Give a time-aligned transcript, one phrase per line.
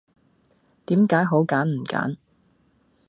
[0.87, 2.17] 點解好揀唔揀